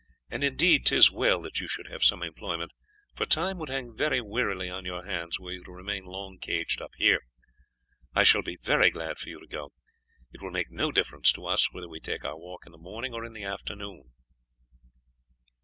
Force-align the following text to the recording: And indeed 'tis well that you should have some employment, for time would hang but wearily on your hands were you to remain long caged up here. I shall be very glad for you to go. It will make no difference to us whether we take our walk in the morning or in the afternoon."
And 0.31 0.43
indeed 0.43 0.87
'tis 0.87 1.11
well 1.11 1.39
that 1.43 1.59
you 1.59 1.67
should 1.67 1.85
have 1.91 2.01
some 2.01 2.23
employment, 2.23 2.71
for 3.13 3.27
time 3.27 3.59
would 3.59 3.69
hang 3.69 3.93
but 3.95 4.11
wearily 4.25 4.67
on 4.67 4.83
your 4.83 5.05
hands 5.05 5.39
were 5.39 5.51
you 5.51 5.63
to 5.65 5.71
remain 5.71 6.05
long 6.05 6.39
caged 6.41 6.81
up 6.81 6.89
here. 6.97 7.19
I 8.15 8.23
shall 8.23 8.41
be 8.41 8.57
very 8.59 8.89
glad 8.89 9.19
for 9.19 9.29
you 9.29 9.39
to 9.39 9.45
go. 9.45 9.73
It 10.31 10.41
will 10.41 10.49
make 10.49 10.71
no 10.71 10.91
difference 10.91 11.31
to 11.33 11.45
us 11.45 11.71
whether 11.71 11.87
we 11.87 11.99
take 11.99 12.25
our 12.25 12.39
walk 12.39 12.65
in 12.65 12.71
the 12.71 12.79
morning 12.79 13.13
or 13.13 13.23
in 13.23 13.33
the 13.33 13.43
afternoon." 13.43 14.11